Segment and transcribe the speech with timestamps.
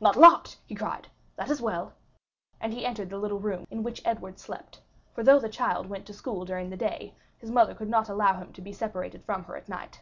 [0.00, 1.06] "Not locked," he cried;
[1.36, 1.92] "that is well."
[2.62, 4.80] And he entered the little room in which Edward slept;
[5.14, 8.38] for though the child went to school during the day, his mother could not allow
[8.38, 10.00] him to be separated from her at night.